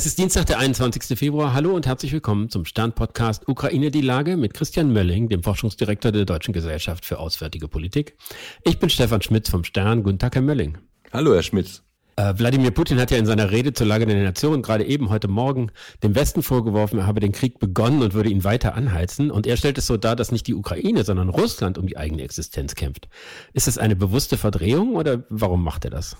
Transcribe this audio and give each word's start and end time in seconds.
Es 0.00 0.06
ist 0.06 0.18
Dienstag, 0.18 0.46
der 0.46 0.58
21. 0.58 1.18
Februar. 1.18 1.52
Hallo 1.52 1.74
und 1.74 1.86
herzlich 1.86 2.10
willkommen 2.10 2.48
zum 2.48 2.64
Stern-Podcast 2.64 3.46
Ukraine 3.48 3.90
die 3.90 4.00
Lage 4.00 4.38
mit 4.38 4.54
Christian 4.54 4.94
Mölling, 4.94 5.28
dem 5.28 5.42
Forschungsdirektor 5.42 6.10
der 6.10 6.24
Deutschen 6.24 6.54
Gesellschaft 6.54 7.04
für 7.04 7.18
Auswärtige 7.18 7.68
Politik. 7.68 8.16
Ich 8.64 8.78
bin 8.78 8.88
Stefan 8.88 9.20
Schmitz 9.20 9.50
vom 9.50 9.62
Stern. 9.62 10.02
Guten 10.02 10.18
Tag, 10.18 10.36
Herr 10.36 10.40
Mölling. 10.40 10.78
Hallo, 11.12 11.34
Herr 11.34 11.42
Schmitz. 11.42 11.82
Äh, 12.16 12.32
Wladimir 12.38 12.70
Putin 12.70 12.98
hat 12.98 13.10
ja 13.10 13.18
in 13.18 13.26
seiner 13.26 13.50
Rede 13.50 13.74
zur 13.74 13.86
Lage 13.86 14.06
der 14.06 14.16
Nation 14.16 14.62
gerade 14.62 14.86
eben 14.86 15.10
heute 15.10 15.28
Morgen 15.28 15.70
dem 16.02 16.14
Westen 16.14 16.42
vorgeworfen, 16.42 17.00
er 17.00 17.06
habe 17.06 17.20
den 17.20 17.32
Krieg 17.32 17.58
begonnen 17.58 18.00
und 18.00 18.14
würde 18.14 18.30
ihn 18.30 18.42
weiter 18.42 18.76
anheizen. 18.76 19.30
Und 19.30 19.46
er 19.46 19.58
stellt 19.58 19.76
es 19.76 19.86
so 19.86 19.98
dar, 19.98 20.16
dass 20.16 20.32
nicht 20.32 20.46
die 20.46 20.54
Ukraine, 20.54 21.04
sondern 21.04 21.28
Russland 21.28 21.76
um 21.76 21.86
die 21.86 21.98
eigene 21.98 22.22
Existenz 22.22 22.74
kämpft. 22.74 23.10
Ist 23.52 23.66
das 23.66 23.76
eine 23.76 23.96
bewusste 23.96 24.38
Verdrehung 24.38 24.96
oder 24.96 25.24
warum 25.28 25.62
macht 25.62 25.84
er 25.84 25.90
das? 25.90 26.16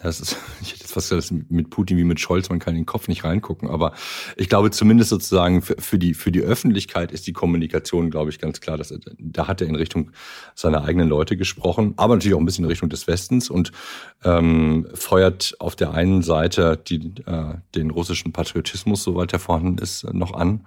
Das 0.00 0.20
ist, 0.20 0.36
ich 0.60 0.72
hätte 0.72 0.80
jetzt 0.80 0.92
fast 0.92 1.10
gesagt, 1.10 1.50
mit 1.50 1.70
Putin 1.70 1.96
wie 1.96 2.04
mit 2.04 2.20
Scholz, 2.20 2.48
man 2.48 2.58
kann 2.58 2.74
in 2.74 2.82
den 2.82 2.86
Kopf 2.86 3.08
nicht 3.08 3.24
reingucken. 3.24 3.68
Aber 3.68 3.92
ich 4.36 4.48
glaube 4.48 4.70
zumindest 4.70 5.10
sozusagen 5.10 5.62
für, 5.62 5.76
für, 5.78 5.98
die, 5.98 6.14
für 6.14 6.32
die 6.32 6.40
Öffentlichkeit 6.40 7.12
ist 7.12 7.26
die 7.26 7.32
Kommunikation, 7.32 8.10
glaube 8.10 8.30
ich, 8.30 8.38
ganz 8.38 8.60
klar. 8.60 8.78
Dass, 8.78 8.94
da 9.18 9.48
hat 9.48 9.60
er 9.60 9.66
in 9.66 9.74
Richtung 9.74 10.10
seiner 10.54 10.84
eigenen 10.84 11.08
Leute 11.08 11.36
gesprochen, 11.36 11.94
aber 11.96 12.14
natürlich 12.14 12.34
auch 12.34 12.40
ein 12.40 12.46
bisschen 12.46 12.64
in 12.64 12.70
Richtung 12.70 12.88
des 12.88 13.06
Westens 13.06 13.50
und 13.50 13.72
ähm, 14.24 14.86
feuert 14.94 15.54
auf 15.58 15.76
der 15.76 15.92
einen 15.92 16.22
Seite 16.22 16.76
die, 16.76 17.14
äh, 17.26 17.54
den 17.74 17.90
russischen 17.90 18.32
Patriotismus, 18.32 19.02
soweit 19.02 19.32
er 19.32 19.38
vorhanden 19.38 19.78
ist, 19.78 20.12
noch 20.12 20.34
an 20.34 20.64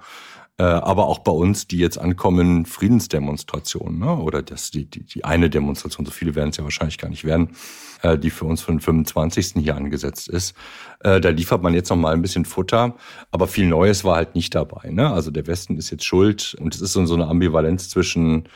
aber 0.64 1.08
auch 1.08 1.20
bei 1.20 1.32
uns, 1.32 1.68
die 1.68 1.78
jetzt 1.78 1.98
ankommen, 1.98 2.66
Friedensdemonstrationen, 2.66 4.00
ne? 4.00 4.18
oder 4.18 4.42
das, 4.42 4.72
die, 4.72 4.86
die, 4.86 5.04
die 5.04 5.24
eine 5.24 5.50
Demonstration, 5.50 6.06
so 6.06 6.12
viele 6.12 6.36
werden 6.36 6.50
es 6.50 6.58
ja 6.58 6.64
wahrscheinlich 6.64 6.98
gar 6.98 7.10
nicht 7.10 7.24
werden, 7.24 7.50
äh, 8.02 8.18
die 8.18 8.30
für 8.30 8.46
uns 8.46 8.66
den 8.66 8.80
25. 8.80 9.54
hier 9.58 9.76
angesetzt 9.76 10.28
ist. 10.28 10.56
Äh, 11.00 11.22
da 11.22 11.30
liefert 11.30 11.64
man 11.64 11.74
jetzt 11.74 11.90
noch 11.90 11.98
mal 11.98 12.14
ein 12.14 12.22
bisschen 12.22 12.46
Futter, 12.46 12.96
aber 13.32 13.48
viel 13.48 13.68
Neues 13.68 14.04
war 14.04 14.16
halt 14.16 14.36
nicht 14.36 14.54
dabei. 14.56 14.90
Ne? 14.90 15.12
Also 15.12 15.32
der 15.32 15.48
Westen 15.48 15.78
ist 15.78 15.90
jetzt 15.90 16.06
schuld 16.06 16.56
und 16.60 16.76
es 16.76 16.82
ist 16.82 16.94
so 16.94 17.14
eine 17.14 17.28
Ambivalenz 17.28 17.90
zwischen 17.90 18.48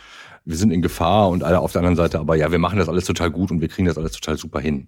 wir 0.46 0.58
sind 0.58 0.72
in 0.72 0.84
Gefahr 0.84 1.30
und 1.30 1.44
alle 1.44 1.60
auf 1.60 1.72
der 1.72 1.80
anderen 1.80 1.96
Seite, 1.96 2.20
aber 2.20 2.36
ja, 2.36 2.52
wir 2.52 2.60
machen 2.60 2.78
das 2.78 2.88
alles 2.88 3.06
total 3.06 3.32
gut 3.32 3.50
und 3.50 3.62
wir 3.62 3.68
kriegen 3.68 3.88
das 3.88 3.98
alles 3.98 4.12
total 4.12 4.38
super 4.38 4.60
hin. 4.60 4.88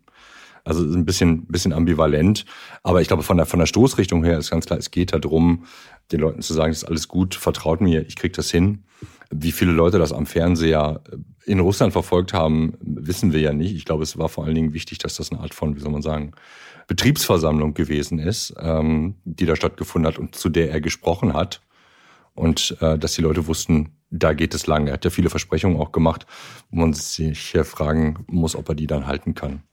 Also 0.67 0.83
ein 0.83 1.05
bisschen, 1.05 1.45
bisschen 1.47 1.73
ambivalent. 1.73 2.45
Aber 2.83 3.01
ich 3.01 3.07
glaube, 3.07 3.23
von 3.23 3.37
der, 3.37 3.45
von 3.45 3.59
der 3.59 3.65
Stoßrichtung 3.65 4.23
her 4.23 4.37
ist 4.37 4.51
ganz 4.51 4.65
klar, 4.65 4.77
es 4.77 4.91
geht 4.91 5.13
darum, 5.13 5.65
den 6.11 6.19
Leuten 6.19 6.41
zu 6.41 6.53
sagen, 6.53 6.71
es 6.71 6.79
ist 6.79 6.89
alles 6.89 7.07
gut, 7.07 7.35
vertraut 7.35 7.81
mir, 7.81 8.05
ich 8.05 8.15
krieg 8.15 8.33
das 8.33 8.51
hin. 8.51 8.83
Wie 9.29 9.51
viele 9.51 9.71
Leute 9.71 9.97
das 9.97 10.13
am 10.13 10.25
Fernseher 10.25 11.01
in 11.45 11.59
Russland 11.59 11.93
verfolgt 11.93 12.33
haben, 12.33 12.73
wissen 12.81 13.33
wir 13.33 13.39
ja 13.39 13.53
nicht. 13.53 13.75
Ich 13.75 13.85
glaube, 13.85 14.03
es 14.03 14.17
war 14.17 14.29
vor 14.29 14.45
allen 14.45 14.55
Dingen 14.55 14.73
wichtig, 14.73 14.97
dass 14.97 15.15
das 15.15 15.31
eine 15.31 15.41
Art 15.41 15.53
von, 15.53 15.75
wie 15.75 15.79
soll 15.79 15.91
man 15.91 16.01
sagen, 16.01 16.31
Betriebsversammlung 16.87 17.73
gewesen 17.73 18.19
ist, 18.19 18.53
ähm, 18.59 19.15
die 19.25 19.45
da 19.45 19.55
stattgefunden 19.55 20.07
hat 20.11 20.19
und 20.19 20.35
zu 20.35 20.49
der 20.49 20.71
er 20.71 20.81
gesprochen 20.81 21.33
hat. 21.33 21.61
Und 22.33 22.77
äh, 22.81 22.97
dass 22.97 23.13
die 23.13 23.21
Leute 23.21 23.47
wussten, 23.47 23.97
da 24.09 24.33
geht 24.33 24.53
es 24.53 24.67
lang. 24.67 24.87
Er 24.87 24.93
hat 24.93 25.05
ja 25.05 25.11
viele 25.11 25.29
Versprechungen 25.29 25.79
auch 25.79 25.91
gemacht, 25.91 26.25
wo 26.69 26.81
man 26.81 26.93
sich 26.93 27.53
ja 27.53 27.63
fragen 27.63 28.25
muss, 28.27 28.55
ob 28.55 28.69
er 28.69 28.75
die 28.75 28.87
dann 28.87 29.07
halten 29.07 29.33
kann. 29.33 29.63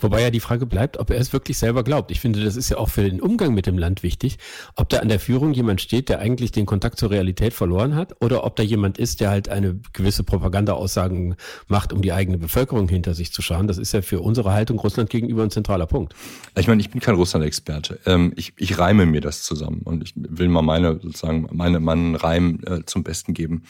Wobei 0.00 0.22
ja 0.22 0.30
die 0.30 0.40
Frage 0.40 0.66
bleibt, 0.66 0.98
ob 0.98 1.10
er 1.10 1.18
es 1.18 1.32
wirklich 1.32 1.58
selber 1.58 1.84
glaubt. 1.84 2.10
Ich 2.10 2.20
finde, 2.20 2.42
das 2.44 2.56
ist 2.56 2.70
ja 2.70 2.78
auch 2.78 2.88
für 2.88 3.02
den 3.02 3.20
Umgang 3.20 3.54
mit 3.54 3.66
dem 3.66 3.78
Land 3.78 4.02
wichtig, 4.02 4.38
ob 4.76 4.88
da 4.88 4.98
an 4.98 5.08
der 5.08 5.20
Führung 5.20 5.52
jemand 5.52 5.80
steht, 5.80 6.08
der 6.08 6.18
eigentlich 6.20 6.52
den 6.52 6.66
Kontakt 6.66 6.98
zur 6.98 7.10
Realität 7.10 7.52
verloren 7.52 7.94
hat, 7.94 8.14
oder 8.20 8.44
ob 8.44 8.56
da 8.56 8.62
jemand 8.62 8.98
ist, 8.98 9.20
der 9.20 9.30
halt 9.30 9.48
eine 9.48 9.80
gewisse 9.92 10.24
Propaganda-Aussagen 10.24 11.36
macht, 11.68 11.92
um 11.92 12.02
die 12.02 12.12
eigene 12.12 12.38
Bevölkerung 12.38 12.88
hinter 12.88 13.14
sich 13.14 13.32
zu 13.32 13.42
schauen. 13.42 13.66
Das 13.66 13.78
ist 13.78 13.92
ja 13.92 14.02
für 14.02 14.20
unsere 14.20 14.52
Haltung 14.52 14.78
Russland 14.78 15.10
gegenüber 15.10 15.42
ein 15.42 15.50
zentraler 15.50 15.86
Punkt. 15.86 16.14
Ich 16.56 16.68
meine, 16.68 16.80
ich 16.80 16.90
bin 16.90 17.00
kein 17.00 17.14
Russland-Experte. 17.14 17.98
Ähm, 18.06 18.32
ich, 18.36 18.52
ich 18.56 18.78
reime 18.78 19.06
mir 19.06 19.20
das 19.20 19.42
zusammen 19.42 19.82
und 19.84 20.02
ich 20.02 20.14
will 20.16 20.48
mal 20.48 20.62
meine 20.62 21.00
sozusagen 21.00 21.48
meine 21.52 21.80
meinen 21.80 22.14
Reim 22.14 22.60
äh, 22.66 22.80
zum 22.84 23.02
Besten 23.02 23.34
geben. 23.34 23.64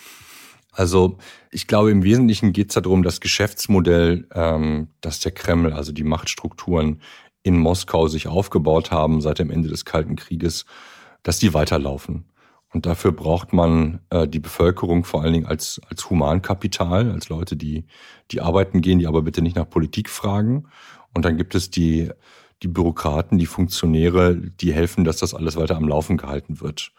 Also 0.72 1.19
ich 1.50 1.66
glaube, 1.66 1.91
im 1.91 2.04
Wesentlichen 2.04 2.53
geht 2.53 2.69
es 2.70 2.75
darum, 2.75 3.03
das 3.03 3.20
Geschäftsmodell, 3.20 4.26
ähm, 4.34 4.88
das 5.00 5.20
der 5.20 5.32
Kreml, 5.32 5.72
also 5.72 5.92
die 5.92 6.04
Machtstrukturen 6.04 7.00
in 7.42 7.58
Moskau 7.58 8.08
sich 8.08 8.28
aufgebaut 8.28 8.91
haben 8.91 9.20
seit 9.20 9.38
dem 9.38 9.50
Ende 9.50 9.69
des 9.69 9.84
Kalten 9.84 10.16
Krieges, 10.16 10.66
dass 11.22 11.38
die 11.38 11.54
weiterlaufen. 11.54 12.25
Und 12.72 12.86
dafür 12.86 13.10
braucht 13.12 13.53
man 13.53 14.00
äh, 14.10 14.28
die 14.28 14.38
Bevölkerung 14.38 15.04
vor 15.04 15.22
allen 15.22 15.32
Dingen 15.32 15.47
als, 15.47 15.80
als 15.88 16.09
Humankapital, 16.09 17.10
als 17.10 17.28
Leute, 17.28 17.56
die, 17.56 17.84
die 18.30 18.41
arbeiten 18.41 18.80
gehen, 18.80 19.00
die 19.00 19.09
aber 19.09 19.22
bitte 19.22 19.42
nicht 19.42 19.56
nach 19.56 19.69
Politik 19.69 20.09
fragen. 20.09 20.69
Und 21.12 21.25
dann 21.25 21.36
gibt 21.36 21.56
es 21.56 21.70
die, 21.70 22.10
die 22.62 22.69
Bürokraten, 22.69 23.38
die 23.38 23.47
Funktionäre, 23.47 24.36
die 24.36 24.72
helfen, 24.72 25.04
dass 25.04 25.16
das 25.16 25.34
alles 25.34 25.56
weiter 25.56 25.76
am 25.76 25.88
Laufen 25.88 26.16
gehalten 26.16 26.60
wird. 26.60 26.92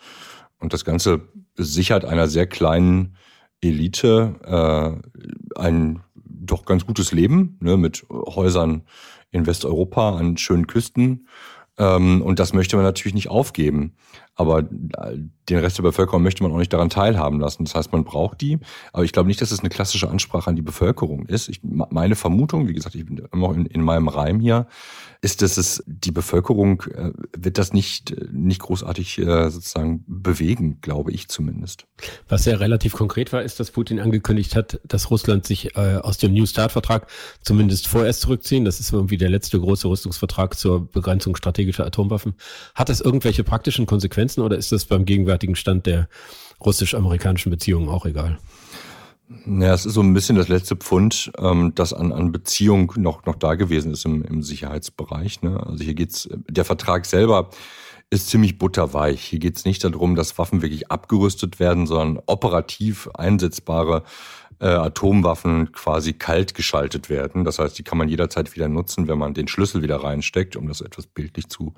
Und 0.59 0.73
das 0.73 0.83
Ganze 0.83 1.21
sichert 1.55 2.03
einer 2.03 2.27
sehr 2.27 2.47
kleinen 2.47 3.15
Elite 3.61 5.01
äh, 5.55 5.59
ein 5.59 6.01
doch 6.13 6.66
ganz 6.66 6.85
gutes 6.85 7.11
Leben 7.11 7.57
ne, 7.61 7.77
mit 7.77 8.05
Häusern 8.09 8.83
in 9.31 9.45
Westeuropa 9.45 10.17
an 10.17 10.38
schönen 10.38 10.67
Küsten. 10.67 11.27
Ähm, 11.77 12.22
und 12.22 12.39
das 12.39 12.53
möchte 12.53 12.75
man 12.75 12.85
natürlich 12.85 13.16
nicht 13.16 13.29
aufgeben. 13.29 13.94
Aber 14.35 14.59
äh, 14.59 15.17
den 15.49 15.59
Rest 15.59 15.77
der 15.77 15.83
Bevölkerung 15.83 16.23
möchte 16.23 16.41
man 16.43 16.51
auch 16.51 16.57
nicht 16.57 16.71
daran 16.71 16.89
teilhaben 16.89 17.39
lassen. 17.39 17.65
Das 17.65 17.75
heißt, 17.75 17.91
man 17.91 18.05
braucht 18.05 18.41
die. 18.41 18.59
Aber 18.93 19.03
ich 19.03 19.11
glaube 19.11 19.27
nicht, 19.27 19.41
dass 19.41 19.51
es 19.51 19.59
eine 19.59 19.69
klassische 19.69 20.09
Ansprache 20.09 20.49
an 20.49 20.55
die 20.55 20.61
Bevölkerung 20.61 21.25
ist. 21.25 21.49
Ich, 21.49 21.59
meine 21.63 22.15
Vermutung, 22.15 22.67
wie 22.67 22.73
gesagt, 22.73 22.95
ich 22.95 23.05
bin 23.05 23.21
immer 23.33 23.53
in, 23.53 23.65
in 23.65 23.81
meinem 23.81 24.07
Reim 24.07 24.39
hier, 24.39 24.67
ist, 25.21 25.41
dass 25.41 25.57
es 25.57 25.83
die 25.85 26.11
Bevölkerung 26.11 26.81
äh, 26.93 27.11
wird 27.37 27.57
das 27.57 27.73
nicht, 27.73 28.15
nicht 28.31 28.61
großartig 28.61 29.19
äh, 29.19 29.49
sozusagen 29.49 30.03
bewegen, 30.07 30.79
glaube 30.81 31.11
ich 31.11 31.27
zumindest. 31.27 31.85
Was 32.29 32.45
ja 32.45 32.55
relativ 32.55 32.93
konkret 32.93 33.33
war, 33.33 33.43
ist, 33.43 33.59
dass 33.59 33.71
Putin 33.71 33.99
angekündigt 33.99 34.55
hat, 34.55 34.79
dass 34.87 35.11
Russland 35.11 35.45
sich 35.45 35.75
äh, 35.75 35.97
aus 35.97 36.17
dem 36.17 36.33
New 36.33 36.45
Start-Vertrag 36.45 37.07
zumindest 37.41 37.87
vorerst 37.87 38.21
zurückziehen. 38.21 38.63
Das 38.63 38.79
ist 38.79 38.93
irgendwie 38.93 39.17
der 39.17 39.29
letzte 39.29 39.59
große 39.59 39.87
Rüstungsvertrag 39.87 40.57
zur 40.57 40.89
Begrenzung 40.89 41.35
strategischer 41.35 41.85
Atomwaffen. 41.85 42.35
Hat 42.73 42.89
das 42.89 43.01
irgendwelche 43.01 43.43
praktischen 43.43 43.85
Konsequenzen 43.85 44.20
oder 44.29 44.57
ist 44.57 44.71
das 44.71 44.85
beim 44.85 45.05
gegenwärtigen 45.05 45.55
Stand 45.55 45.85
der 45.85 46.07
russisch-amerikanischen 46.63 47.49
Beziehungen 47.49 47.89
auch 47.89 48.05
egal? 48.05 48.39
Ja, 49.45 49.73
es 49.73 49.85
ist 49.85 49.93
so 49.93 50.01
ein 50.01 50.13
bisschen 50.13 50.35
das 50.35 50.49
letzte 50.49 50.75
Pfund, 50.75 51.31
ähm, 51.37 51.73
das 51.75 51.93
an, 51.93 52.11
an 52.11 52.31
Beziehung 52.31 52.93
noch, 52.97 53.25
noch 53.25 53.35
da 53.35 53.55
gewesen 53.55 53.91
ist 53.91 54.05
im, 54.05 54.23
im 54.23 54.43
Sicherheitsbereich. 54.43 55.41
Ne? 55.41 55.61
Also 55.65 55.83
hier 55.83 55.93
geht's, 55.93 56.27
der 56.49 56.65
Vertrag 56.65 57.05
selber 57.05 57.49
ist 58.09 58.27
ziemlich 58.27 58.57
butterweich. 58.57 59.21
Hier 59.21 59.39
geht's 59.39 59.63
nicht 59.63 59.83
darum, 59.83 60.15
dass 60.15 60.37
Waffen 60.37 60.61
wirklich 60.61 60.91
abgerüstet 60.91 61.59
werden, 61.59 61.87
sondern 61.87 62.21
operativ 62.25 63.09
einsetzbare 63.13 64.03
äh, 64.61 64.67
Atomwaffen 64.67 65.72
quasi 65.72 66.13
kalt 66.13 66.53
geschaltet 66.53 67.09
werden. 67.09 67.44
Das 67.44 67.57
heißt, 67.59 67.77
die 67.77 67.83
kann 67.83 67.97
man 67.97 68.07
jederzeit 68.07 68.55
wieder 68.55 68.69
nutzen, 68.69 69.07
wenn 69.07 69.17
man 69.17 69.33
den 69.33 69.47
Schlüssel 69.47 69.81
wieder 69.81 69.97
reinsteckt, 69.97 70.55
um 70.55 70.67
das 70.67 70.81
etwas 70.81 71.07
bildlich 71.07 71.49
zu, 71.49 71.73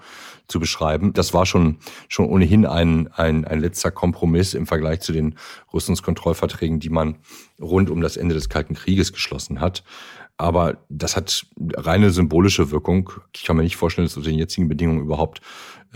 zu 0.47 0.59
beschreiben. 0.59 1.13
Das 1.13 1.33
war 1.33 1.45
schon, 1.45 1.77
schon 2.09 2.27
ohnehin 2.27 2.65
ein, 2.65 3.07
ein, 3.13 3.45
ein 3.45 3.61
letzter 3.61 3.89
Kompromiss 3.89 4.53
im 4.53 4.67
Vergleich 4.67 4.99
zu 4.99 5.13
den 5.13 5.35
Rüstungskontrollverträgen, 5.73 6.81
die 6.81 6.89
man 6.89 7.15
rund 7.59 7.89
um 7.89 8.01
das 8.01 8.17
Ende 8.17 8.35
des 8.35 8.49
Kalten 8.49 8.73
Krieges 8.73 9.13
geschlossen 9.13 9.61
hat. 9.61 9.83
Aber 10.43 10.83
das 10.89 11.15
hat 11.15 11.45
reine 11.77 12.09
symbolische 12.09 12.69
Wirkung. 12.69 13.11
Ich 13.33 13.45
kann 13.45 13.55
mir 13.55 13.63
nicht 13.63 13.77
vorstellen, 13.77 14.07
dass 14.07 14.17
unter 14.17 14.29
den 14.29 14.37
jetzigen 14.37 14.67
Bedingungen 14.67 14.99
überhaupt 14.99 15.39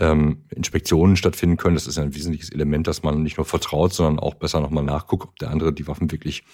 ähm, 0.00 0.44
Inspektionen 0.48 1.16
stattfinden 1.16 1.58
können. 1.58 1.74
Das 1.74 1.86
ist 1.86 1.98
ein 1.98 2.14
wesentliches 2.14 2.48
Element, 2.48 2.86
dass 2.86 3.02
man 3.02 3.22
nicht 3.22 3.36
nur 3.36 3.44
vertraut, 3.44 3.92
sondern 3.92 4.18
auch 4.18 4.32
besser 4.32 4.60
nochmal 4.60 4.84
nachguckt, 4.84 5.24
ob 5.24 5.36
der 5.36 5.50
andere 5.50 5.74
die 5.74 5.86
Waffen 5.86 6.10
wirklich 6.10 6.44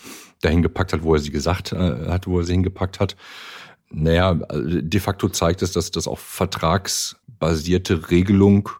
dahin 0.40 0.60
gepackt 0.60 0.92
hat, 0.92 1.04
wo 1.04 1.14
er 1.14 1.20
sie 1.20 1.30
gesagt 1.30 1.70
äh, 1.70 2.08
hat, 2.08 2.26
wo 2.26 2.40
er 2.40 2.44
sie 2.44 2.54
hingepackt 2.54 2.98
hat. 2.98 3.14
Naja, 3.90 4.34
de 4.34 5.00
facto 5.00 5.28
zeigt 5.28 5.62
es, 5.62 5.70
dass 5.70 5.92
das 5.92 6.08
auch 6.08 6.18
vertragsbasierte 6.18 8.10
Regelung 8.10 8.70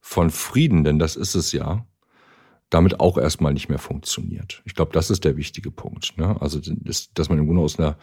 von 0.00 0.30
Frieden, 0.30 0.84
denn 0.84 1.00
das 1.00 1.16
ist 1.16 1.34
es 1.34 1.50
ja, 1.50 1.84
damit 2.70 3.00
auch 3.00 3.16
erstmal 3.16 3.52
nicht 3.52 3.68
mehr 3.68 3.78
funktioniert. 3.78 4.62
Ich 4.64 4.74
glaube, 4.74 4.92
das 4.92 5.10
ist 5.10 5.24
der 5.24 5.36
wichtige 5.36 5.70
Punkt. 5.70 6.18
Ne? 6.18 6.36
Also, 6.40 6.60
dass, 6.60 7.12
dass 7.12 7.28
man 7.28 7.38
im 7.38 7.46
Grunde 7.46 7.62
aus, 7.62 7.78
einer, 7.78 7.96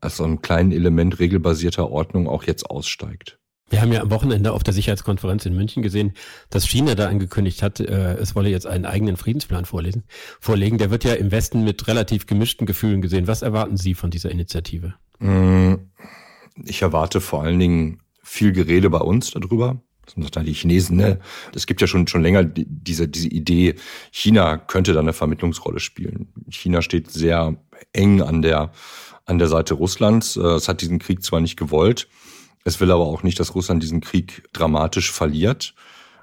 aus 0.00 0.20
einem 0.20 0.40
kleinen 0.40 0.72
Element 0.72 1.18
regelbasierter 1.18 1.90
Ordnung 1.90 2.28
auch 2.28 2.44
jetzt 2.44 2.70
aussteigt. 2.70 3.38
Wir 3.70 3.82
haben 3.82 3.92
ja 3.92 4.00
am 4.00 4.10
Wochenende 4.10 4.52
auf 4.52 4.62
der 4.62 4.72
Sicherheitskonferenz 4.72 5.44
in 5.44 5.54
München 5.54 5.82
gesehen, 5.82 6.14
dass 6.48 6.66
China 6.66 6.94
da 6.94 7.08
angekündigt 7.08 7.62
hat, 7.62 7.80
äh, 7.80 8.14
es 8.14 8.34
wolle 8.34 8.48
jetzt 8.48 8.66
einen 8.66 8.86
eigenen 8.86 9.16
Friedensplan 9.16 9.66
vorlesen, 9.66 10.04
vorlegen. 10.40 10.78
Der 10.78 10.90
wird 10.90 11.04
ja 11.04 11.14
im 11.14 11.30
Westen 11.30 11.64
mit 11.64 11.86
relativ 11.86 12.26
gemischten 12.26 12.66
Gefühlen 12.66 13.02
gesehen. 13.02 13.26
Was 13.26 13.42
erwarten 13.42 13.76
Sie 13.76 13.94
von 13.94 14.10
dieser 14.10 14.30
Initiative? 14.30 14.94
Mm, 15.18 15.74
ich 16.64 16.80
erwarte 16.80 17.20
vor 17.20 17.42
allen 17.42 17.58
Dingen 17.58 18.00
viel 18.22 18.52
Gerede 18.52 18.88
bei 18.88 19.00
uns 19.00 19.32
darüber. 19.32 19.82
Die 20.16 20.52
Chinesen, 20.52 20.96
ne? 20.96 21.18
Es 21.54 21.66
gibt 21.66 21.80
ja 21.80 21.86
schon, 21.86 22.06
schon 22.06 22.22
länger 22.22 22.44
diese, 22.44 23.08
diese 23.08 23.28
Idee, 23.28 23.74
China 24.10 24.56
könnte 24.56 24.92
da 24.92 25.00
eine 25.00 25.12
Vermittlungsrolle 25.12 25.80
spielen. 25.80 26.28
China 26.48 26.82
steht 26.82 27.10
sehr 27.10 27.56
eng 27.92 28.22
an 28.22 28.42
der, 28.42 28.72
an 29.26 29.38
der 29.38 29.48
Seite 29.48 29.74
Russlands. 29.74 30.36
Äh, 30.36 30.40
es 30.40 30.68
hat 30.68 30.80
diesen 30.80 30.98
Krieg 30.98 31.22
zwar 31.22 31.40
nicht 31.40 31.56
gewollt, 31.56 32.08
Es 32.64 32.80
will 32.80 32.90
aber 32.90 33.06
auch 33.06 33.22
nicht, 33.22 33.38
dass 33.40 33.54
Russland 33.54 33.82
diesen 33.82 34.00
Krieg 34.00 34.42
dramatisch 34.52 35.12
verliert. 35.12 35.74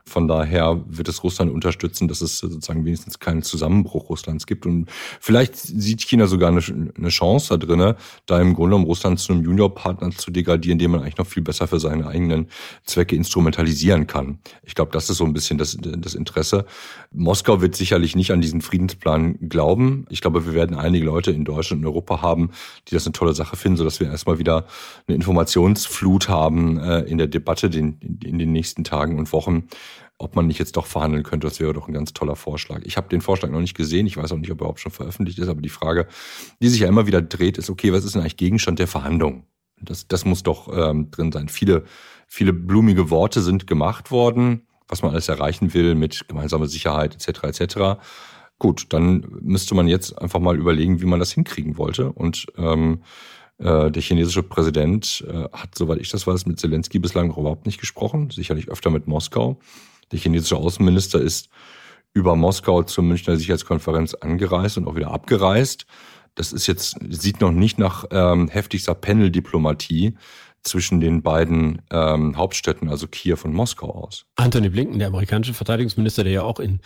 Von 0.07 0.27
daher 0.27 0.83
wird 0.87 1.07
es 1.09 1.23
Russland 1.23 1.51
unterstützen, 1.51 2.07
dass 2.07 2.21
es 2.21 2.37
sozusagen 2.37 2.85
wenigstens 2.85 3.17
keinen 3.17 3.41
Zusammenbruch 3.41 4.07
Russlands 4.07 4.45
gibt. 4.45 4.67
Und 4.67 4.87
vielleicht 5.19 5.55
sieht 5.55 6.01
China 6.01 6.27
sogar 6.27 6.49
eine, 6.49 7.09
Chance 7.09 7.57
da 7.57 7.65
drin, 7.65 7.95
da 8.27 8.39
im 8.39 8.53
Grunde 8.53 8.75
um 8.75 8.83
Russland 8.83 9.19
zu 9.19 9.33
einem 9.33 9.43
Juniorpartner 9.43 10.11
zu 10.11 10.29
degradieren, 10.29 10.77
den 10.77 10.91
man 10.91 11.01
eigentlich 11.01 11.17
noch 11.17 11.25
viel 11.25 11.41
besser 11.41 11.67
für 11.67 11.79
seine 11.79 12.05
eigenen 12.05 12.49
Zwecke 12.83 13.15
instrumentalisieren 13.15 14.05
kann. 14.05 14.37
Ich 14.61 14.75
glaube, 14.75 14.91
das 14.91 15.09
ist 15.09 15.17
so 15.17 15.25
ein 15.25 15.33
bisschen 15.33 15.57
das, 15.57 15.75
das 15.81 16.13
Interesse. 16.13 16.67
Moskau 17.11 17.61
wird 17.61 17.75
sicherlich 17.75 18.15
nicht 18.15 18.31
an 18.31 18.41
diesen 18.41 18.61
Friedensplan 18.61 19.49
glauben. 19.49 20.05
Ich 20.09 20.21
glaube, 20.21 20.45
wir 20.45 20.53
werden 20.53 20.75
einige 20.75 21.05
Leute 21.05 21.31
in 21.31 21.45
Deutschland 21.45 21.81
und 21.81 21.87
Europa 21.87 22.21
haben, 22.21 22.51
die 22.87 22.93
das 22.93 23.07
eine 23.07 23.13
tolle 23.13 23.33
Sache 23.33 23.55
finden, 23.55 23.77
sodass 23.77 23.99
wir 23.99 24.07
erstmal 24.07 24.37
wieder 24.37 24.67
eine 25.07 25.15
Informationsflut 25.15 26.29
haben 26.29 26.77
äh, 26.77 26.99
in 27.01 27.17
der 27.17 27.27
Debatte 27.27 27.67
in 27.67 28.37
den 28.37 28.51
nächsten 28.51 28.83
Tagen 28.83 29.17
und 29.17 29.33
Wochen 29.33 29.67
ob 30.17 30.35
man 30.35 30.47
nicht 30.47 30.59
jetzt 30.59 30.77
doch 30.77 30.85
verhandeln 30.85 31.23
könnte. 31.23 31.47
Das 31.47 31.59
wäre 31.59 31.73
doch 31.73 31.87
ein 31.87 31.93
ganz 31.93 32.13
toller 32.13 32.35
Vorschlag. 32.35 32.81
Ich 32.83 32.97
habe 32.97 33.09
den 33.09 33.21
Vorschlag 33.21 33.49
noch 33.49 33.59
nicht 33.59 33.75
gesehen. 33.75 34.07
Ich 34.07 34.17
weiß 34.17 34.31
auch 34.31 34.37
nicht, 34.37 34.51
ob 34.51 34.59
er 34.59 34.63
überhaupt 34.63 34.79
schon 34.79 34.91
veröffentlicht 34.91 35.39
ist. 35.39 35.47
Aber 35.47 35.61
die 35.61 35.69
Frage, 35.69 36.07
die 36.61 36.69
sich 36.69 36.81
ja 36.81 36.87
immer 36.87 37.07
wieder 37.07 37.21
dreht, 37.21 37.57
ist, 37.57 37.69
okay, 37.69 37.91
was 37.91 38.05
ist 38.05 38.15
denn 38.15 38.21
eigentlich 38.21 38.37
Gegenstand 38.37 38.79
der 38.79 38.87
Verhandlung? 38.87 39.45
Das, 39.81 40.07
das 40.07 40.25
muss 40.25 40.43
doch 40.43 40.69
ähm, 40.73 41.11
drin 41.11 41.31
sein. 41.31 41.49
Viele, 41.49 41.83
viele 42.27 42.53
blumige 42.53 43.09
Worte 43.09 43.41
sind 43.41 43.67
gemacht 43.67 44.09
worden, 44.09 44.67
was 44.87 45.01
man 45.01 45.11
alles 45.11 45.27
erreichen 45.27 45.73
will 45.73 45.95
mit 45.95 46.27
gemeinsamer 46.27 46.67
Sicherheit 46.67 47.15
etc. 47.15 47.59
etc. 47.59 47.75
Gut, 48.57 48.87
dann 48.93 49.25
müsste 49.41 49.75
man 49.75 49.87
jetzt 49.87 50.17
einfach 50.17 50.39
mal 50.39 50.57
überlegen, 50.57 51.01
wie 51.01 51.05
man 51.05 51.19
das 51.19 51.33
hinkriegen 51.33 51.77
wollte. 51.77 52.11
Und 52.11 52.47
ähm, 52.57 53.01
äh, 53.01 53.01
der 53.63 54.01
chinesische 54.01 54.43
Präsident 54.43 55.25
äh, 55.27 55.47
hat, 55.53 55.75
soweit 55.75 55.99
ich 55.99 56.09
das 56.09 56.27
weiß, 56.27 56.45
mit 56.45 56.59
Zelensky 56.59 56.99
bislang 56.99 57.29
noch 57.29 57.37
überhaupt 57.37 57.65
nicht 57.65 57.79
gesprochen, 57.79 58.29
sicherlich 58.29 58.69
öfter 58.69 58.89
mit 58.89 59.07
Moskau. 59.07 59.59
Der 60.11 60.19
chinesische 60.19 60.57
Außenminister 60.57 61.21
ist 61.21 61.49
über 62.13 62.35
Moskau 62.35 62.83
zur 62.83 63.03
Münchner 63.03 63.37
Sicherheitskonferenz 63.37 64.13
angereist 64.13 64.77
und 64.77 64.87
auch 64.87 64.95
wieder 64.95 65.11
abgereist. 65.11 65.85
Das 66.35 66.51
ist 66.51 66.67
jetzt, 66.67 66.97
sieht 67.09 67.39
noch 67.39 67.51
nicht 67.51 67.79
nach 67.79 68.05
ähm, 68.11 68.49
heftigster 68.49 68.93
Panel-Diplomatie 68.93 70.15
zwischen 70.65 70.99
den 70.99 71.21
beiden 71.21 71.81
ähm, 71.91 72.35
Hauptstädten, 72.35 72.89
also 72.89 73.07
Kiew 73.07 73.37
und 73.43 73.53
Moskau 73.53 73.91
aus. 73.91 74.25
Anthony 74.35 74.69
Blinken, 74.69 74.99
der 74.99 75.09
amerikanische 75.09 75.53
Verteidigungsminister, 75.53 76.23
der 76.23 76.33
ja 76.33 76.41
auch 76.41 76.59
in 76.59 76.79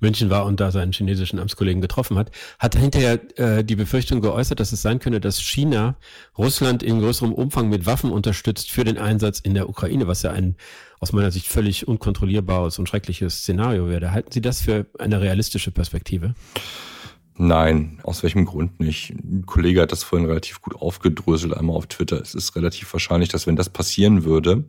München 0.00 0.30
war 0.30 0.46
und 0.46 0.58
da 0.58 0.70
seinen 0.70 0.92
chinesischen 0.92 1.38
Amtskollegen 1.38 1.82
getroffen 1.82 2.16
hat, 2.16 2.30
hat 2.58 2.76
hinterher 2.76 3.20
äh, 3.38 3.62
die 3.62 3.76
Befürchtung 3.76 4.22
geäußert, 4.22 4.58
dass 4.58 4.72
es 4.72 4.82
sein 4.82 4.98
könnte, 4.98 5.20
dass 5.20 5.40
China 5.40 5.96
Russland 6.36 6.82
in 6.82 7.00
größerem 7.00 7.32
Umfang 7.32 7.68
mit 7.68 7.86
Waffen 7.86 8.10
unterstützt 8.10 8.70
für 8.70 8.84
den 8.84 8.98
Einsatz 8.98 9.38
in 9.38 9.54
der 9.54 9.68
Ukraine, 9.68 10.06
was 10.08 10.22
ja 10.22 10.32
ein 10.32 10.56
aus 10.98 11.12
meiner 11.12 11.30
Sicht 11.30 11.46
völlig 11.46 11.86
unkontrollierbares 11.86 12.78
und 12.78 12.88
schreckliches 12.88 13.40
Szenario 13.40 13.88
wäre. 13.88 14.12
Halten 14.12 14.32
Sie 14.32 14.40
das 14.40 14.62
für 14.62 14.86
eine 14.98 15.20
realistische 15.20 15.70
Perspektive? 15.70 16.34
Nein, 17.38 18.00
aus 18.02 18.22
welchem 18.22 18.46
Grund 18.46 18.80
nicht? 18.80 19.10
Ein 19.10 19.44
Kollege 19.44 19.82
hat 19.82 19.92
das 19.92 20.02
vorhin 20.02 20.26
relativ 20.26 20.62
gut 20.62 20.74
aufgedröselt, 20.76 21.54
einmal 21.54 21.76
auf 21.76 21.86
Twitter. 21.86 22.20
Es 22.20 22.34
ist 22.34 22.56
relativ 22.56 22.90
wahrscheinlich, 22.92 23.28
dass 23.28 23.46
wenn 23.46 23.56
das 23.56 23.68
passieren 23.68 24.24
würde, 24.24 24.64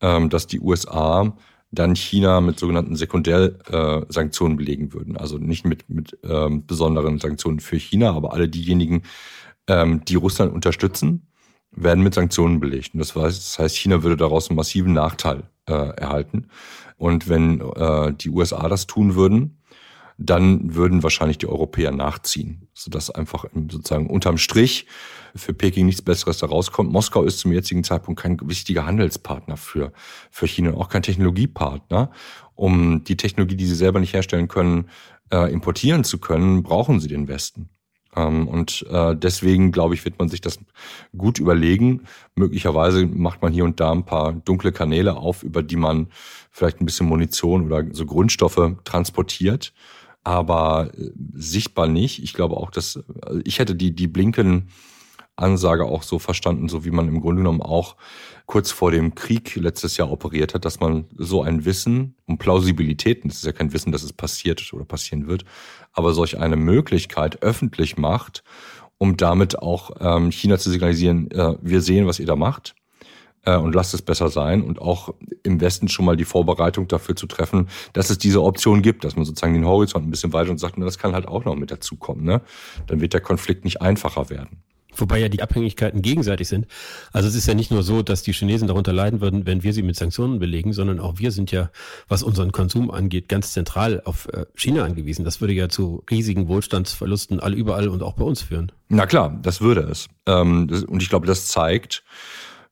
ähm, 0.00 0.28
dass 0.28 0.48
die 0.48 0.60
USA 0.60 1.36
dann 1.70 1.94
China 1.94 2.40
mit 2.40 2.58
sogenannten 2.58 2.96
Sekundärsanktionen 2.96 4.56
belegen 4.56 4.92
würden. 4.92 5.16
Also 5.16 5.38
nicht 5.38 5.64
mit, 5.64 5.88
mit 5.88 6.18
ähm, 6.24 6.66
besonderen 6.66 7.18
Sanktionen 7.18 7.60
für 7.60 7.76
China, 7.76 8.12
aber 8.14 8.32
alle 8.32 8.48
diejenigen, 8.48 9.02
ähm, 9.68 10.04
die 10.04 10.16
Russland 10.16 10.52
unterstützen, 10.52 11.28
werden 11.70 12.02
mit 12.02 12.14
Sanktionen 12.14 12.58
belegt. 12.58 12.94
Und 12.94 13.00
das 13.00 13.14
heißt, 13.58 13.76
China 13.76 14.02
würde 14.02 14.16
daraus 14.16 14.48
einen 14.48 14.56
massiven 14.56 14.92
Nachteil 14.92 15.44
äh, 15.68 15.72
erhalten. 15.72 16.48
Und 16.96 17.28
wenn 17.28 17.60
äh, 17.60 18.12
die 18.14 18.30
USA 18.30 18.68
das 18.68 18.86
tun 18.86 19.14
würden, 19.14 19.55
dann 20.18 20.74
würden 20.74 21.02
wahrscheinlich 21.02 21.38
die 21.38 21.46
Europäer 21.46 21.92
nachziehen, 21.92 22.68
sodass 22.72 23.10
einfach 23.10 23.44
sozusagen 23.70 24.08
unterm 24.08 24.38
Strich 24.38 24.86
für 25.34 25.52
Peking 25.52 25.86
nichts 25.86 26.00
Besseres 26.00 26.38
da 26.38 26.46
rauskommt. 26.46 26.90
Moskau 26.90 27.22
ist 27.22 27.38
zum 27.38 27.52
jetzigen 27.52 27.84
Zeitpunkt 27.84 28.20
kein 28.20 28.38
wichtiger 28.42 28.86
Handelspartner 28.86 29.56
für, 29.58 29.92
für 30.30 30.46
China 30.46 30.70
und 30.70 30.76
auch 30.76 30.88
kein 30.88 31.02
Technologiepartner. 31.02 32.10
Um 32.54 33.04
die 33.04 33.18
Technologie, 33.18 33.56
die 33.56 33.66
sie 33.66 33.74
selber 33.74 34.00
nicht 34.00 34.14
herstellen 34.14 34.48
können, 34.48 34.88
äh, 35.30 35.52
importieren 35.52 36.04
zu 36.04 36.18
können, 36.18 36.62
brauchen 36.62 37.00
sie 37.00 37.08
den 37.08 37.28
Westen. 37.28 37.68
Ähm, 38.14 38.48
und 38.48 38.86
äh, 38.90 39.14
deswegen, 39.14 39.72
glaube 39.72 39.94
ich, 39.94 40.04
wird 40.06 40.18
man 40.18 40.30
sich 40.30 40.40
das 40.40 40.58
gut 41.14 41.38
überlegen. 41.38 42.04
Möglicherweise 42.34 43.04
macht 43.04 43.42
man 43.42 43.52
hier 43.52 43.64
und 43.64 43.80
da 43.80 43.92
ein 43.92 44.06
paar 44.06 44.32
dunkle 44.32 44.72
Kanäle 44.72 45.16
auf, 45.16 45.42
über 45.42 45.62
die 45.62 45.76
man 45.76 46.08
vielleicht 46.50 46.80
ein 46.80 46.86
bisschen 46.86 47.06
Munition 47.06 47.66
oder 47.66 47.84
so 47.92 48.06
Grundstoffe 48.06 48.76
transportiert 48.84 49.74
aber 50.26 50.90
äh, 50.98 51.12
sichtbar 51.34 51.86
nicht. 51.86 52.22
Ich 52.22 52.34
glaube 52.34 52.56
auch, 52.56 52.70
dass 52.70 52.98
also 53.22 53.40
ich 53.44 53.60
hätte 53.60 53.76
die, 53.76 53.94
die 53.94 54.08
Blinken 54.08 54.68
Ansage 55.36 55.84
auch 55.84 56.02
so 56.02 56.18
verstanden, 56.18 56.68
so 56.68 56.84
wie 56.84 56.90
man 56.90 57.08
im 57.08 57.20
Grunde 57.20 57.42
genommen 57.42 57.62
auch 57.62 57.94
kurz 58.46 58.70
vor 58.70 58.90
dem 58.90 59.14
Krieg 59.14 59.54
letztes 59.54 59.98
Jahr 59.98 60.10
operiert 60.10 60.54
hat, 60.54 60.64
dass 60.64 60.80
man 60.80 61.04
so 61.16 61.42
ein 61.42 61.64
Wissen 61.64 62.16
und 62.26 62.38
Plausibilitäten, 62.38 63.28
das 63.28 63.38
ist 63.38 63.44
ja 63.44 63.52
kein 63.52 63.72
Wissen, 63.72 63.92
dass 63.92 64.02
es 64.02 64.14
passiert 64.14 64.72
oder 64.72 64.84
passieren 64.84 65.28
wird, 65.28 65.44
aber 65.92 66.12
solch 66.12 66.38
eine 66.38 66.56
Möglichkeit 66.56 67.42
öffentlich 67.42 67.96
macht, 67.96 68.42
um 68.98 69.16
damit 69.16 69.58
auch 69.58 69.90
ähm, 70.00 70.32
China 70.32 70.58
zu 70.58 70.70
signalisieren, 70.70 71.30
äh, 71.30 71.56
wir 71.60 71.82
sehen, 71.82 72.06
was 72.06 72.18
ihr 72.18 72.26
da 72.26 72.34
macht 72.34 72.74
äh, 73.46 73.56
und 73.56 73.74
lasst 73.74 73.94
es 73.94 74.02
besser 74.02 74.28
sein 74.28 74.62
und 74.62 74.80
auch 74.80 75.14
im 75.42 75.60
Westen 75.60 75.88
schon 75.88 76.04
mal 76.04 76.16
die 76.16 76.24
Vorbereitung 76.24 76.88
dafür 76.88 77.16
zu 77.16 77.26
treffen, 77.26 77.68
dass 77.94 78.10
es 78.10 78.18
diese 78.18 78.42
Option 78.42 78.82
gibt, 78.82 79.04
dass 79.04 79.16
man 79.16 79.24
sozusagen 79.24 79.54
den 79.54 79.64
Horizont 79.64 80.06
ein 80.06 80.10
bisschen 80.10 80.32
weiter 80.32 80.50
und 80.50 80.58
sagt, 80.58 80.76
na, 80.76 80.84
das 80.84 80.98
kann 80.98 81.14
halt 81.14 81.26
auch 81.26 81.44
noch 81.44 81.56
mit 81.56 81.70
dazukommen. 81.70 82.24
Ne? 82.24 82.42
Dann 82.86 83.00
wird 83.00 83.14
der 83.14 83.20
Konflikt 83.20 83.64
nicht 83.64 83.80
einfacher 83.80 84.28
werden. 84.28 84.62
Wobei 84.98 85.18
ja 85.18 85.28
die 85.28 85.42
Abhängigkeiten 85.42 86.00
gegenseitig 86.00 86.48
sind. 86.48 86.66
Also 87.12 87.28
es 87.28 87.34
ist 87.34 87.46
ja 87.46 87.52
nicht 87.52 87.70
nur 87.70 87.82
so, 87.82 88.02
dass 88.02 88.22
die 88.22 88.32
Chinesen 88.32 88.66
darunter 88.66 88.94
leiden 88.94 89.20
würden, 89.20 89.44
wenn 89.44 89.62
wir 89.62 89.74
sie 89.74 89.82
mit 89.82 89.94
Sanktionen 89.94 90.38
belegen, 90.38 90.72
sondern 90.72 91.00
auch 91.00 91.18
wir 91.18 91.32
sind 91.32 91.52
ja, 91.52 91.70
was 92.08 92.22
unseren 92.22 92.50
Konsum 92.50 92.90
angeht, 92.90 93.28
ganz 93.28 93.52
zentral 93.52 94.00
auf 94.06 94.26
äh, 94.32 94.46
China 94.54 94.84
angewiesen. 94.84 95.24
Das 95.24 95.42
würde 95.42 95.52
ja 95.52 95.68
zu 95.68 96.02
riesigen 96.10 96.48
Wohlstandsverlusten 96.48 97.40
all 97.40 97.52
überall 97.52 97.88
und 97.88 98.02
auch 98.02 98.14
bei 98.14 98.24
uns 98.24 98.40
führen. 98.40 98.72
Na 98.88 99.04
klar, 99.04 99.38
das 99.42 99.60
würde 99.60 99.82
es. 99.82 100.08
Ähm, 100.24 100.70
und 100.88 101.02
ich 101.02 101.10
glaube, 101.10 101.26
das 101.26 101.46
zeigt, 101.46 102.02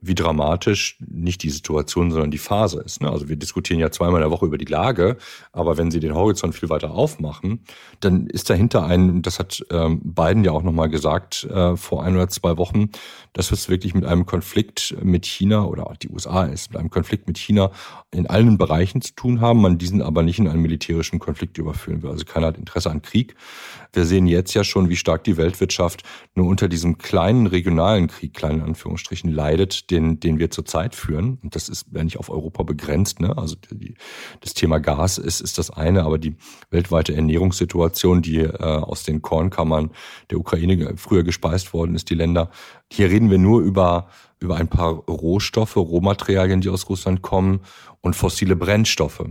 wie 0.00 0.14
dramatisch 0.14 0.98
nicht 1.06 1.42
die 1.42 1.50
Situation, 1.50 2.10
sondern 2.10 2.30
die 2.30 2.38
Phase 2.38 2.80
ist. 2.80 3.00
Ne? 3.00 3.10
Also 3.10 3.28
wir 3.28 3.36
diskutieren 3.36 3.80
ja 3.80 3.90
zweimal 3.90 4.16
in 4.16 4.28
der 4.28 4.30
Woche 4.30 4.46
über 4.46 4.58
die 4.58 4.64
Lage, 4.64 5.16
aber 5.52 5.76
wenn 5.76 5.90
Sie 5.90 6.00
den 6.00 6.14
Horizont 6.14 6.54
viel 6.54 6.68
weiter 6.68 6.92
aufmachen, 6.92 7.64
dann 8.00 8.26
ist 8.26 8.50
dahinter 8.50 8.84
ein, 8.84 9.22
das 9.22 9.38
hat 9.38 9.64
ähm, 9.70 10.00
Biden 10.02 10.44
ja 10.44 10.52
auch 10.52 10.62
nochmal 10.62 10.88
gesagt 10.88 11.44
äh, 11.44 11.76
vor 11.76 12.04
ein 12.04 12.14
oder 12.14 12.28
zwei 12.28 12.56
Wochen, 12.56 12.90
dass 13.32 13.50
es 13.50 13.68
wirklich 13.68 13.94
mit 13.94 14.04
einem 14.04 14.26
Konflikt 14.26 14.96
mit 15.02 15.26
China 15.26 15.64
oder 15.64 15.86
auch 15.88 15.96
die 15.96 16.08
USA 16.08 16.44
ist, 16.44 16.70
mit 16.70 16.78
einem 16.78 16.90
Konflikt 16.90 17.26
mit 17.26 17.38
China 17.38 17.70
in 18.12 18.26
allen 18.26 18.58
Bereichen 18.58 19.00
zu 19.00 19.14
tun 19.14 19.40
haben, 19.40 19.60
man 19.60 19.78
diesen 19.78 20.02
aber 20.02 20.22
nicht 20.22 20.38
in 20.38 20.48
einen 20.48 20.62
militärischen 20.62 21.18
Konflikt 21.18 21.58
überführen 21.58 22.02
will. 22.02 22.10
Also 22.10 22.24
keiner 22.24 22.48
hat 22.48 22.58
Interesse 22.58 22.90
an 22.90 23.02
Krieg. 23.02 23.34
Wir 23.92 24.04
sehen 24.04 24.26
jetzt 24.26 24.54
ja 24.54 24.64
schon, 24.64 24.88
wie 24.88 24.96
stark 24.96 25.24
die 25.24 25.36
Weltwirtschaft 25.36 26.02
nur 26.34 26.46
unter 26.46 26.68
diesem 26.68 26.98
kleinen 26.98 27.46
regionalen 27.46 28.08
Krieg, 28.08 28.34
kleinen 28.34 28.60
Anführungsstrichen, 28.60 29.30
leidet, 29.30 29.90
den, 29.94 30.20
den 30.20 30.38
wir 30.38 30.50
zurzeit 30.50 30.94
führen. 30.94 31.38
Und 31.42 31.54
das 31.54 31.68
ist 31.68 31.86
ja 31.92 32.02
nicht 32.02 32.18
auf 32.18 32.28
Europa 32.28 32.62
begrenzt. 32.64 33.20
Ne? 33.20 33.36
Also 33.36 33.56
die, 33.70 33.94
das 34.40 34.54
Thema 34.54 34.78
Gas 34.78 35.18
ist, 35.18 35.40
ist 35.40 35.58
das 35.58 35.70
eine, 35.70 36.04
aber 36.04 36.18
die 36.18 36.36
weltweite 36.70 37.14
Ernährungssituation, 37.14 38.20
die 38.20 38.40
äh, 38.40 38.58
aus 38.58 39.04
den 39.04 39.22
Kornkammern 39.22 39.90
der 40.30 40.38
Ukraine 40.38 40.94
früher 40.96 41.22
gespeist 41.22 41.72
worden 41.72 41.94
ist, 41.94 42.10
die 42.10 42.14
Länder, 42.14 42.50
hier 42.92 43.08
reden 43.10 43.30
wir 43.30 43.38
nur 43.38 43.60
über, 43.62 44.08
über 44.40 44.56
ein 44.56 44.68
paar 44.68 44.92
Rohstoffe, 44.92 45.76
Rohmaterialien, 45.76 46.60
die 46.60 46.68
aus 46.68 46.88
Russland 46.88 47.22
kommen 47.22 47.60
und 48.00 48.16
fossile 48.16 48.56
Brennstoffe. 48.56 49.24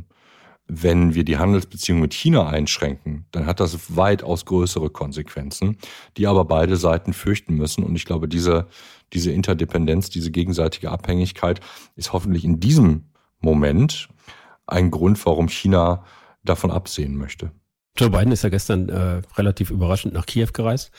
Wenn 0.65 1.13
wir 1.13 1.25
die 1.25 1.38
Handelsbeziehungen 1.38 2.01
mit 2.01 2.13
China 2.13 2.48
einschränken, 2.48 3.25
dann 3.32 3.46
hat 3.46 3.60
das 3.60 3.98
weitaus 3.98 4.46
größere 4.46 4.89
Konsequenzen, 4.89 5.77
die 6.15 6.25
aber 6.25 6.46
beide 6.46 6.77
Seiten 6.77 7.12
fürchten 7.12 7.55
müssen. 7.55 7.84
Und 7.84 7.98
ich 7.98 8.05
glaube, 8.05 8.29
diese, 8.29 8.67
diese 9.13 9.32
Interdependenz, 9.32 10.10
diese 10.10 10.32
gegenseitige 10.32 10.91
Abhängigkeit 10.91 11.60
ist 11.96 12.13
hoffentlich 12.13 12.43
in 12.43 12.60
diesem 12.60 13.05
Moment 13.39 14.10
ein 14.67 14.91
Grund, 14.91 15.24
warum 15.25 15.50
China 15.50 16.03
davon 16.43 16.72
absehen 16.72 17.15
möchte. 17.15 17.51
Joe 17.96 18.10
Biden 18.10 18.32
ist 18.32 18.43
ja 18.43 18.50
gestern 18.50 18.89
äh, 18.89 19.22
relativ 19.38 19.70
überraschend 19.70 20.15
nach 20.15 20.25
Kiew 20.25 20.48
gereist 20.51 20.89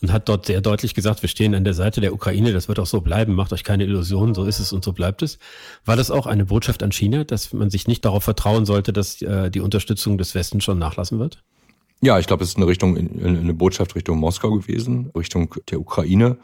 und 0.00 0.10
hat 0.10 0.30
dort 0.30 0.46
sehr 0.46 0.62
deutlich 0.62 0.94
gesagt, 0.94 1.20
wir 1.20 1.28
stehen 1.28 1.54
an 1.54 1.62
der 1.62 1.74
Seite 1.74 2.00
der 2.00 2.14
Ukraine, 2.14 2.54
das 2.54 2.68
wird 2.68 2.78
auch 2.78 2.86
so 2.86 3.02
bleiben, 3.02 3.34
macht 3.34 3.52
euch 3.52 3.64
keine 3.64 3.84
Illusionen, 3.84 4.34
so 4.34 4.44
ist 4.44 4.58
es 4.58 4.72
und 4.72 4.82
so 4.82 4.94
bleibt 4.94 5.20
es. 5.20 5.38
War 5.84 5.96
das 5.96 6.10
auch 6.10 6.26
eine 6.26 6.46
Botschaft 6.46 6.82
an 6.82 6.90
China, 6.90 7.24
dass 7.24 7.52
man 7.52 7.68
sich 7.68 7.86
nicht 7.86 8.02
darauf 8.02 8.24
vertrauen 8.24 8.64
sollte, 8.64 8.94
dass 8.94 9.20
äh, 9.20 9.50
die 9.50 9.60
Unterstützung 9.60 10.16
des 10.16 10.34
Westens 10.34 10.64
schon 10.64 10.78
nachlassen 10.78 11.18
wird? 11.18 11.44
Ja, 12.00 12.18
ich 12.18 12.26
glaube, 12.26 12.44
es 12.44 12.50
ist 12.50 12.56
eine 12.56 12.66
Richtung, 12.66 12.96
eine 12.96 13.54
Botschaft 13.54 13.94
Richtung 13.94 14.18
Moskau 14.18 14.52
gewesen, 14.52 15.10
Richtung 15.14 15.54
der 15.68 15.80
Ukraine, 15.80 16.38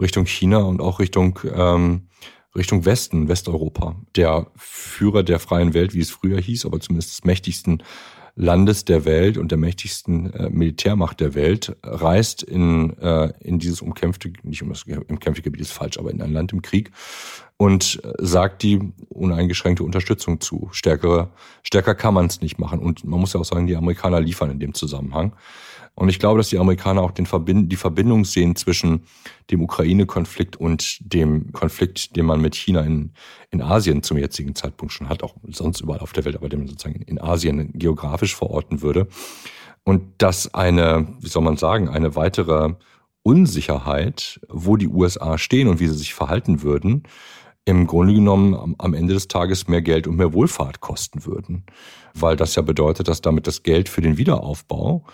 Richtung 0.00 0.26
China 0.26 0.58
und 0.58 0.80
auch 0.80 0.98
Richtung 0.98 1.38
ähm, 1.54 2.08
Richtung 2.56 2.84
Westen, 2.84 3.28
Westeuropa. 3.28 3.96
Der 4.14 4.46
Führer 4.56 5.22
der 5.22 5.40
freien 5.40 5.74
Welt, 5.74 5.92
wie 5.94 6.00
es 6.00 6.10
früher 6.10 6.40
hieß, 6.40 6.66
aber 6.66 6.80
zumindest 6.80 7.10
des 7.10 7.24
mächtigsten 7.24 7.82
Landes 8.36 8.84
der 8.84 9.04
Welt 9.04 9.38
und 9.38 9.50
der 9.50 9.58
mächtigsten 9.58 10.32
äh, 10.32 10.50
Militärmacht 10.50 11.20
der 11.20 11.34
Welt, 11.34 11.76
reist 11.84 12.42
in, 12.42 12.98
äh, 12.98 13.32
in 13.40 13.60
dieses 13.60 13.80
umkämpfte, 13.80 14.32
nicht 14.42 14.62
um 14.62 14.70
das 14.70 14.82
umkämpfte 14.82 15.42
Gebiet 15.42 15.60
ist 15.60 15.72
falsch, 15.72 15.98
aber 15.98 16.10
in 16.10 16.20
ein 16.20 16.32
Land 16.32 16.52
im 16.52 16.60
Krieg 16.60 16.90
und 17.56 18.00
äh, 18.02 18.12
sagt 18.18 18.64
die 18.64 18.92
uneingeschränkte 19.08 19.84
Unterstützung 19.84 20.40
zu. 20.40 20.68
Stärkere, 20.72 21.30
stärker 21.62 21.94
kann 21.94 22.14
man 22.14 22.26
es 22.26 22.40
nicht 22.40 22.58
machen. 22.58 22.80
Und 22.80 23.04
man 23.04 23.20
muss 23.20 23.34
ja 23.34 23.40
auch 23.40 23.44
sagen, 23.44 23.68
die 23.68 23.76
Amerikaner 23.76 24.20
liefern 24.20 24.50
in 24.50 24.58
dem 24.58 24.74
Zusammenhang. 24.74 25.36
Und 25.94 26.08
ich 26.08 26.18
glaube, 26.18 26.38
dass 26.38 26.48
die 26.48 26.58
Amerikaner 26.58 27.02
auch 27.02 27.12
den 27.12 27.26
Verbind 27.26 27.70
die 27.70 27.76
Verbindung 27.76 28.24
sehen 28.24 28.56
zwischen 28.56 29.04
dem 29.50 29.62
Ukraine-Konflikt 29.62 30.56
und 30.56 30.98
dem 31.00 31.52
Konflikt, 31.52 32.16
den 32.16 32.26
man 32.26 32.40
mit 32.40 32.56
China 32.56 32.80
in, 32.80 33.12
in 33.50 33.62
Asien 33.62 34.02
zum 34.02 34.18
jetzigen 34.18 34.54
Zeitpunkt 34.54 34.92
schon 34.92 35.08
hat, 35.08 35.22
auch 35.22 35.36
sonst 35.50 35.80
überall 35.80 36.00
auf 36.00 36.12
der 36.12 36.24
Welt, 36.24 36.36
aber 36.36 36.48
den 36.48 36.60
man 36.60 36.68
sozusagen 36.68 37.02
in 37.02 37.20
Asien 37.20 37.72
geografisch 37.74 38.34
verorten 38.34 38.82
würde. 38.82 39.06
Und 39.84 40.02
dass 40.18 40.52
eine, 40.54 41.06
wie 41.20 41.28
soll 41.28 41.42
man 41.42 41.56
sagen, 41.56 41.88
eine 41.88 42.16
weitere 42.16 42.74
Unsicherheit, 43.22 44.40
wo 44.48 44.76
die 44.76 44.88
USA 44.88 45.38
stehen 45.38 45.68
und 45.68 45.78
wie 45.78 45.86
sie 45.88 45.96
sich 45.96 46.14
verhalten 46.14 46.62
würden, 46.62 47.04
im 47.66 47.86
Grunde 47.86 48.12
genommen 48.12 48.74
am 48.78 48.94
Ende 48.94 49.14
des 49.14 49.28
Tages 49.28 49.68
mehr 49.68 49.80
Geld 49.80 50.06
und 50.06 50.16
mehr 50.16 50.34
Wohlfahrt 50.34 50.80
kosten 50.80 51.24
würden. 51.24 51.64
Weil 52.12 52.36
das 52.36 52.54
ja 52.54 52.62
bedeutet, 52.62 53.08
dass 53.08 53.22
damit 53.22 53.46
das 53.46 53.62
Geld 53.62 53.88
für 53.88 54.02
den 54.02 54.18
Wiederaufbau 54.18 55.04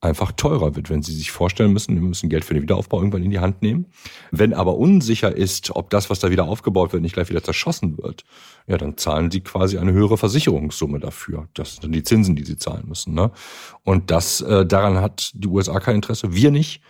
einfach 0.00 0.32
teurer 0.32 0.76
wird, 0.76 0.88
wenn 0.88 1.02
Sie 1.02 1.14
sich 1.14 1.30
vorstellen 1.30 1.72
müssen, 1.72 1.94
wir 1.94 2.02
müssen 2.02 2.30
Geld 2.30 2.44
für 2.44 2.54
den 2.54 2.62
Wiederaufbau 2.62 2.98
irgendwann 2.98 3.22
in 3.22 3.30
die 3.30 3.38
Hand 3.38 3.60
nehmen. 3.60 3.86
Wenn 4.30 4.54
aber 4.54 4.76
unsicher 4.76 5.34
ist, 5.34 5.74
ob 5.76 5.90
das, 5.90 6.08
was 6.08 6.20
da 6.20 6.30
wieder 6.30 6.44
aufgebaut 6.44 6.92
wird, 6.92 7.02
nicht 7.02 7.12
gleich 7.12 7.28
wieder 7.28 7.42
zerschossen 7.42 7.98
wird, 7.98 8.24
ja, 8.66 8.78
dann 8.78 8.96
zahlen 8.96 9.30
Sie 9.30 9.40
quasi 9.40 9.78
eine 9.78 9.92
höhere 9.92 10.16
Versicherungssumme 10.16 11.00
dafür. 11.00 11.48
Das 11.54 11.76
sind 11.76 11.92
die 11.94 12.02
Zinsen, 12.02 12.34
die 12.34 12.44
Sie 12.44 12.56
zahlen 12.56 12.88
müssen. 12.88 13.14
Ne? 13.14 13.30
Und 13.84 14.10
das, 14.10 14.40
äh, 14.40 14.64
daran 14.64 15.00
hat 15.00 15.32
die 15.34 15.48
USA 15.48 15.80
kein 15.80 15.96
Interesse, 15.96 16.34
wir 16.34 16.50
nicht 16.50 16.82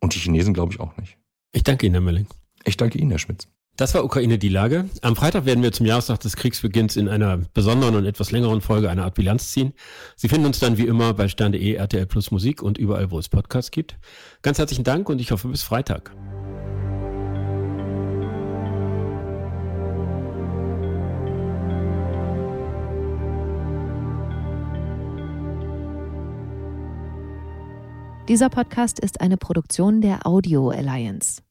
und 0.00 0.14
die 0.14 0.18
Chinesen, 0.18 0.52
glaube 0.52 0.72
ich, 0.72 0.80
auch 0.80 0.96
nicht. 0.98 1.16
Ich 1.52 1.62
danke 1.62 1.86
Ihnen, 1.86 1.94
Herr 1.94 2.02
Melling. 2.02 2.26
Ich 2.64 2.76
danke 2.76 2.98
Ihnen, 2.98 3.10
Herr 3.10 3.18
Schmitz. 3.18 3.48
Das 3.78 3.94
war 3.94 4.04
Ukraine 4.04 4.38
die 4.38 4.48
Lage. 4.48 4.90
Am 5.02 5.14
Freitag 5.14 5.44
werden 5.44 5.62
wir 5.62 5.70
zum 5.70 5.86
Jahrestag 5.86 6.18
des 6.18 6.34
Kriegsbeginns 6.34 6.96
in 6.96 7.08
einer 7.08 7.38
besonderen 7.54 7.94
und 7.94 8.06
etwas 8.06 8.32
längeren 8.32 8.60
Folge 8.60 8.90
eine 8.90 9.04
Art 9.04 9.14
Bilanz 9.14 9.52
ziehen. 9.52 9.72
Sie 10.16 10.28
finden 10.28 10.46
uns 10.46 10.58
dann 10.58 10.78
wie 10.78 10.86
immer 10.86 11.14
bei 11.14 11.28
stern.de, 11.28 11.74
RTL 11.74 12.06
Plus 12.06 12.32
Musik 12.32 12.60
und 12.60 12.76
überall, 12.76 13.12
wo 13.12 13.20
es 13.20 13.28
Podcasts 13.28 13.70
gibt. 13.70 13.96
Ganz 14.42 14.58
herzlichen 14.58 14.82
Dank 14.82 15.08
und 15.08 15.20
ich 15.20 15.30
hoffe 15.30 15.46
bis 15.46 15.62
Freitag. 15.62 16.10
Dieser 28.28 28.48
Podcast 28.48 28.98
ist 28.98 29.20
eine 29.20 29.36
Produktion 29.36 30.00
der 30.00 30.26
Audio 30.26 30.70
Alliance. 30.70 31.42